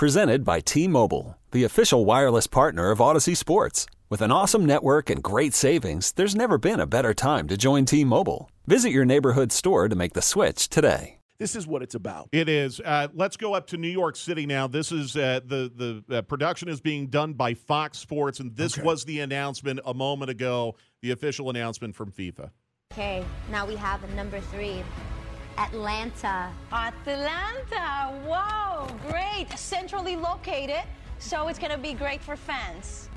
Presented 0.00 0.46
by 0.46 0.60
T 0.60 0.88
Mobile, 0.88 1.36
the 1.50 1.64
official 1.64 2.06
wireless 2.06 2.46
partner 2.46 2.90
of 2.90 3.00
Audacy 3.00 3.36
Sports. 3.36 3.84
With 4.08 4.22
an 4.22 4.32
awesome 4.32 4.64
network 4.64 5.10
and 5.10 5.22
great 5.22 5.52
savings, 5.52 6.12
there's 6.12 6.34
never 6.34 6.56
been 6.56 6.80
a 6.80 6.86
better 6.86 7.12
time 7.12 7.46
to 7.48 7.58
join 7.58 7.84
T 7.84 8.02
Mobile. 8.02 8.50
Visit 8.66 8.92
your 8.92 9.04
neighborhood 9.04 9.52
store 9.52 9.90
to 9.90 9.94
make 9.94 10.14
the 10.14 10.22
switch 10.22 10.70
today. 10.70 11.18
This 11.38 11.54
is 11.54 11.66
what 11.66 11.82
it's 11.82 11.94
about. 11.94 12.30
It 12.32 12.48
is. 12.48 12.80
Uh, 12.80 13.08
let's 13.12 13.36
go 13.36 13.52
up 13.52 13.66
to 13.66 13.76
New 13.76 13.90
York 13.90 14.16
City 14.16 14.46
now. 14.46 14.66
This 14.66 14.90
is 14.90 15.18
uh, 15.18 15.40
the 15.44 16.02
the 16.08 16.16
uh, 16.16 16.22
production 16.22 16.70
is 16.70 16.80
being 16.80 17.08
done 17.08 17.34
by 17.34 17.52
Fox 17.52 17.98
Sports, 17.98 18.40
and 18.40 18.56
this 18.56 18.78
Okay. 18.78 18.86
was 18.86 19.04
the 19.04 19.20
announcement 19.20 19.80
a 19.84 19.92
moment 19.92 20.30
ago. 20.30 20.76
The 21.02 21.10
official 21.10 21.50
announcement 21.50 21.94
from 21.94 22.10
FIFA. 22.10 22.52
Okay, 22.94 23.22
now 23.50 23.66
we 23.66 23.76
have 23.76 24.00
number 24.14 24.40
three, 24.40 24.82
Atlanta. 25.58 26.50
Atlanta. 26.72 28.18
Whoa, 28.26 28.86
great. 29.06 29.29
Centrally 29.56 30.16
located, 30.16 30.82
so 31.18 31.48
it's 31.48 31.58
going 31.58 31.72
to 31.72 31.78
be 31.78 31.92
great 31.94 32.20
for 32.20 32.36
fans. 32.36 33.08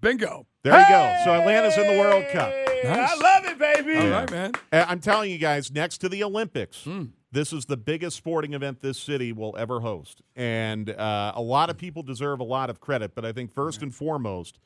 Bingo. 0.00 0.46
There 0.62 0.78
you 0.78 0.88
go. 0.88 1.16
So 1.24 1.32
Atlanta's 1.34 1.76
in 1.78 1.86
the 1.96 2.00
World 2.00 2.24
Cup. 2.32 2.52
Nice. 2.84 3.10
I 3.10 3.14
love 3.16 3.44
it, 3.46 3.58
baby. 3.58 3.96
All 3.98 4.10
right, 4.10 4.30
man. 4.30 4.52
Uh, 4.72 4.84
I'm 4.88 5.00
telling 5.00 5.30
you 5.30 5.38
guys, 5.38 5.70
next 5.72 5.98
to 5.98 6.08
the 6.08 6.22
Olympics, 6.22 6.84
Hmm. 6.84 7.04
this 7.32 7.52
is 7.52 7.64
the 7.64 7.76
biggest 7.76 8.16
sporting 8.16 8.52
event 8.52 8.80
this 8.82 8.98
city 8.98 9.32
will 9.32 9.54
ever 9.58 9.80
host. 9.80 10.20
And 10.36 10.90
uh, 10.90 11.32
a 11.34 11.40
lot 11.42 11.70
of 11.70 11.78
people 11.78 12.02
deserve 12.02 12.40
a 12.40 12.44
lot 12.44 12.68
of 12.68 12.80
credit, 12.80 13.14
but 13.14 13.24
I 13.24 13.32
think 13.32 13.52
first 13.54 13.80
and 13.82 13.94
foremost, 13.94 14.58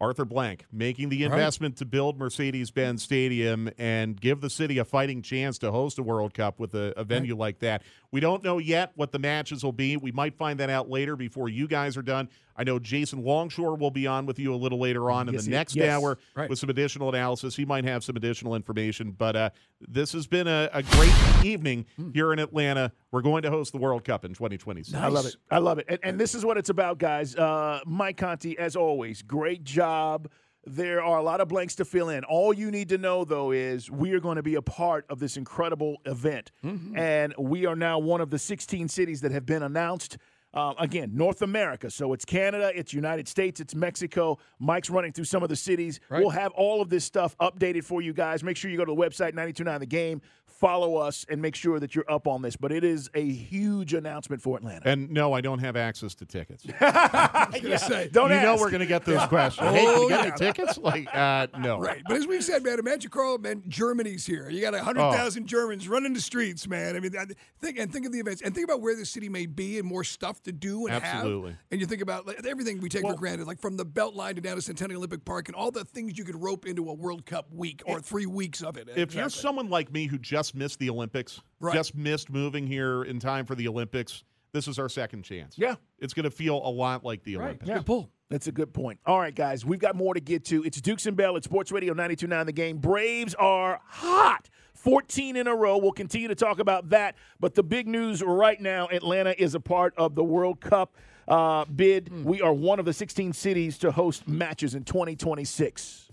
Arthur 0.00 0.24
Blank 0.24 0.64
making 0.72 1.10
the 1.10 1.22
Right. 1.22 1.32
investment 1.32 1.76
to 1.76 1.84
build 1.84 2.18
Mercedes 2.18 2.70
Benz 2.70 3.02
Stadium 3.02 3.70
and 3.78 4.18
give 4.20 4.40
the 4.40 4.48
city 4.50 4.78
a 4.78 4.84
fighting 4.84 5.20
chance 5.22 5.58
to 5.58 5.70
host 5.70 5.98
a 5.98 6.02
World 6.02 6.32
Cup 6.34 6.58
with 6.58 6.74
a, 6.74 6.92
a 6.96 7.04
venue 7.04 7.36
like 7.36 7.58
that. 7.58 7.82
We 8.10 8.20
don't 8.20 8.42
know 8.42 8.58
yet 8.58 8.92
what 8.94 9.12
the 9.12 9.18
matches 9.18 9.62
will 9.62 9.72
be. 9.72 9.96
We 9.96 10.10
might 10.12 10.34
find 10.36 10.58
that 10.60 10.70
out 10.70 10.88
later 10.88 11.16
before 11.16 11.48
you 11.48 11.68
guys 11.68 11.96
are 11.96 12.02
done. 12.02 12.28
I 12.60 12.62
know 12.62 12.78
Jason 12.78 13.24
Longshore 13.24 13.74
will 13.76 13.90
be 13.90 14.06
on 14.06 14.26
with 14.26 14.38
you 14.38 14.54
a 14.54 14.56
little 14.56 14.78
later 14.78 15.10
on 15.10 15.28
in 15.28 15.34
Yes, 15.34 15.46
the 15.46 15.50
next 15.50 15.74
yes. 15.74 15.88
hour 15.88 16.18
Right. 16.34 16.50
with 16.50 16.58
some 16.58 16.68
additional 16.68 17.08
analysis. 17.08 17.56
He 17.56 17.64
might 17.64 17.84
have 17.84 18.04
some 18.04 18.16
additional 18.16 18.54
information, 18.54 19.12
but 19.12 19.34
uh, 19.34 19.50
this 19.80 20.12
has 20.12 20.26
been 20.26 20.46
a, 20.46 20.68
a 20.74 20.82
great 20.82 21.14
evening 21.42 21.86
Hmm. 21.96 22.10
here 22.12 22.34
in 22.34 22.38
Atlanta. 22.38 22.92
We're 23.12 23.22
going 23.22 23.44
to 23.44 23.50
host 23.50 23.72
the 23.72 23.78
World 23.78 24.04
Cup 24.04 24.26
in 24.26 24.34
2026. 24.34 24.94
I 24.94 25.08
love 25.08 25.24
it. 25.24 25.36
I 25.50 25.56
love 25.56 25.78
it. 25.78 25.86
And, 25.88 25.98
and 26.02 26.20
this 26.20 26.34
is 26.34 26.44
what 26.44 26.58
it's 26.58 26.68
about, 26.68 26.98
guys. 26.98 27.34
Uh, 27.34 27.80
Mike 27.86 28.18
Conti, 28.18 28.58
as 28.58 28.76
always, 28.76 29.22
great 29.22 29.64
job. 29.64 30.28
There 30.66 31.02
are 31.02 31.18
a 31.18 31.22
lot 31.22 31.40
of 31.40 31.48
blanks 31.48 31.76
to 31.76 31.86
fill 31.86 32.10
in. 32.10 32.24
All 32.24 32.52
you 32.52 32.70
need 32.70 32.90
to 32.90 32.98
know, 32.98 33.24
though, 33.24 33.52
is 33.52 33.90
we 33.90 34.12
are 34.12 34.20
going 34.20 34.36
to 34.36 34.42
be 34.42 34.56
a 34.56 34.62
part 34.62 35.06
of 35.08 35.18
this 35.18 35.38
incredible 35.38 35.96
event. 36.04 36.52
And 36.62 37.34
we 37.38 37.64
are 37.64 37.74
now 37.74 37.98
one 37.98 38.20
of 38.20 38.28
the 38.28 38.38
16 38.38 38.88
cities 38.88 39.22
that 39.22 39.32
have 39.32 39.46
been 39.46 39.62
announced. 39.62 40.18
Uh, 40.52 40.74
again, 40.78 41.12
North 41.14 41.42
America. 41.42 41.90
So 41.90 42.12
it's 42.12 42.24
Canada, 42.24 42.72
it's 42.74 42.92
United 42.92 43.28
States, 43.28 43.60
it's 43.60 43.74
Mexico. 43.74 44.38
Mike's 44.58 44.90
running 44.90 45.12
through 45.12 45.24
some 45.26 45.42
of 45.44 45.48
the 45.48 45.56
cities. 45.56 46.00
Right. 46.08 46.20
We'll 46.20 46.30
have 46.30 46.50
all 46.52 46.82
of 46.82 46.90
this 46.90 47.04
stuff 47.04 47.36
updated 47.38 47.84
for 47.84 48.02
you 48.02 48.12
guys. 48.12 48.42
Make 48.42 48.56
sure 48.56 48.70
you 48.70 48.76
go 48.76 48.84
to 48.84 48.92
the 48.92 49.00
website, 49.00 49.34
929 49.34 49.78
The 49.80 49.86
Game, 49.86 50.22
follow 50.46 50.96
us, 50.96 51.24
and 51.28 51.40
make 51.40 51.54
sure 51.54 51.78
that 51.78 51.94
you're 51.94 52.10
up 52.10 52.26
on 52.26 52.42
this. 52.42 52.56
But 52.56 52.72
it 52.72 52.82
is 52.82 53.08
a 53.14 53.24
huge 53.24 53.94
announcement 53.94 54.42
for 54.42 54.56
Atlanta. 54.56 54.88
And 54.88 55.08
no, 55.10 55.32
I 55.32 55.40
don't 55.40 55.60
have 55.60 55.76
access 55.76 56.14
to 56.16 56.26
tickets. 56.26 56.64
you 56.66 56.72
Yeah, 56.82 57.76
say, 57.76 58.08
don't 58.10 58.30
You 58.30 58.40
know 58.40 58.56
we're 58.56 58.70
going 58.70 58.80
to 58.80 58.86
get 58.86 59.04
those 59.04 59.24
questions. 59.26 59.68
hey, 59.70 59.84
can 59.84 59.94
Oh, 59.96 60.02
you 60.02 60.08
get 60.08 60.24
yeah. 60.24 60.30
me 60.32 60.36
tickets? 60.36 60.78
Like, 60.78 61.14
uh, 61.14 61.46
no. 61.60 61.78
Right. 61.78 62.02
But 62.08 62.16
as 62.16 62.26
we 62.26 62.40
said, 62.40 62.64
man, 62.64 62.78
imagine, 62.80 63.10
Carl, 63.10 63.38
man, 63.38 63.62
Germany's 63.68 64.26
here. 64.26 64.50
You 64.50 64.60
got 64.60 64.72
100,000 64.74 65.46
Germans 65.46 65.88
running 65.88 66.12
the 66.12 66.20
streets, 66.20 66.66
man. 66.66 66.96
I 66.96 67.00
mean, 67.00 67.16
I 67.16 67.26
think 67.60 67.78
and 67.78 67.92
think 67.92 68.04
of 68.06 68.12
the 68.12 68.18
events 68.18 68.42
and 68.42 68.52
think 68.52 68.64
about 68.64 68.80
where 68.80 68.96
the 68.96 69.06
city 69.06 69.28
may 69.28 69.46
be 69.46 69.78
and 69.78 69.86
more 69.86 70.02
stuff 70.04 70.39
to 70.44 70.52
do 70.52 70.86
and 70.86 71.02
Absolutely. 71.02 71.50
have. 71.52 71.58
And 71.70 71.80
you 71.80 71.86
think 71.86 72.02
about 72.02 72.26
like, 72.26 72.44
everything 72.46 72.80
we 72.80 72.88
take 72.88 73.02
for 73.02 73.14
granted, 73.14 73.46
like 73.46 73.60
from 73.60 73.76
the 73.76 73.84
Beltline 73.86 74.34
to 74.36 74.40
down 74.40 74.56
to 74.56 74.62
Centennial 74.62 74.98
Olympic 74.98 75.24
Park 75.24 75.48
and 75.48 75.54
all 75.54 75.70
the 75.70 75.84
things 75.84 76.16
you 76.18 76.24
could 76.24 76.40
rope 76.40 76.66
into 76.66 76.88
a 76.90 76.94
World 76.94 77.26
Cup 77.26 77.52
week 77.52 77.82
or 77.86 78.00
three 78.00 78.26
weeks 78.26 78.62
of 78.62 78.76
it. 78.76 78.88
If 78.96 79.14
you're 79.14 79.28
someone 79.28 79.68
like 79.70 79.92
me 79.92 80.06
who 80.06 80.18
just 80.18 80.54
missed 80.54 80.78
the 80.78 80.90
Olympics, 80.90 81.40
Right. 81.60 81.74
just 81.74 81.94
missed 81.94 82.30
moving 82.30 82.66
here 82.66 83.02
in 83.04 83.18
time 83.20 83.44
for 83.46 83.54
the 83.54 83.68
Olympics, 83.68 84.24
this 84.52 84.66
is 84.66 84.78
our 84.78 84.88
second 84.88 85.22
chance. 85.22 85.56
Yeah. 85.58 85.74
It's 85.98 86.14
going 86.14 86.24
to 86.24 86.30
feel 86.30 86.56
a 86.56 86.70
lot 86.70 87.04
like 87.04 87.22
the 87.22 87.36
right, 87.36 87.44
Olympics. 87.48 87.70
good 87.70 87.86
pull. 87.86 88.10
That's 88.30 88.46
a 88.46 88.52
good 88.52 88.72
point. 88.72 89.00
All 89.06 89.18
right, 89.18 89.34
guys, 89.34 89.64
we've 89.64 89.80
got 89.80 89.96
more 89.96 90.14
to 90.14 90.20
get 90.20 90.44
to. 90.46 90.62
It's 90.64 90.80
Dukes 90.80 91.06
and 91.06 91.16
Bell 91.16 91.36
at 91.36 91.42
Sports 91.44 91.72
Radio 91.72 91.92
929 91.92 92.46
The 92.46 92.52
Game. 92.52 92.78
Braves 92.78 93.34
are 93.34 93.80
hot. 93.84 94.48
14 94.74 95.36
in 95.36 95.46
a 95.46 95.54
row. 95.54 95.78
We'll 95.78 95.92
continue 95.92 96.28
to 96.28 96.34
talk 96.34 96.58
about 96.58 96.90
that. 96.90 97.16
But 97.38 97.54
the 97.54 97.62
big 97.62 97.86
news 97.86 98.22
right 98.22 98.60
now 98.60 98.88
Atlanta 98.88 99.34
is 99.38 99.54
a 99.54 99.60
part 99.60 99.94
of 99.96 100.14
the 100.14 100.24
World 100.24 100.60
Cup 100.60 100.96
uh, 101.28 101.64
bid. 101.64 102.24
We 102.24 102.40
are 102.42 102.52
one 102.52 102.78
of 102.78 102.84
the 102.84 102.92
16 102.92 103.32
cities 103.32 103.78
to 103.78 103.92
host 103.92 104.26
matches 104.26 104.74
in 104.74 104.84
2026. 104.84 106.08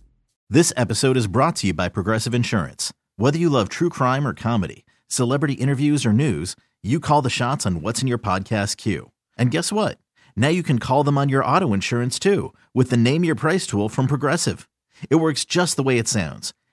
This 0.49 0.71
episode 0.77 1.17
is 1.17 1.27
brought 1.27 1.57
to 1.57 1.67
you 1.67 1.73
by 1.73 1.89
Progressive 1.89 2.33
Insurance. 2.33 2.93
Whether 3.17 3.37
you 3.37 3.49
love 3.49 3.67
true 3.67 3.89
crime 3.89 4.27
or 4.27 4.33
comedy, 4.33 4.85
celebrity 5.07 5.55
interviews 5.55 6.05
or 6.05 6.13
news, 6.13 6.55
you 6.83 6.99
call 6.99 7.21
the 7.21 7.29
shots 7.29 7.65
on 7.65 7.81
what's 7.81 8.01
in 8.01 8.07
your 8.07 8.19
podcast 8.19 8.77
queue. 8.77 9.11
And 9.37 9.51
guess 9.51 9.71
what? 9.71 9.97
Now 10.35 10.49
you 10.49 10.63
can 10.63 10.79
call 10.79 11.03
them 11.03 11.17
on 11.17 11.29
your 11.29 11.43
auto 11.43 11.73
insurance 11.73 12.19
too 12.19 12.53
with 12.73 12.91
the 12.91 12.97
Name 12.97 13.23
Your 13.23 13.35
Price 13.35 13.65
tool 13.65 13.89
from 13.89 14.07
Progressive. 14.07 14.69
It 15.09 15.15
works 15.15 15.45
just 15.45 15.75
the 15.75 15.83
way 15.83 15.97
it 15.97 16.07
sounds. 16.07 16.53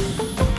Bye. 0.00 0.49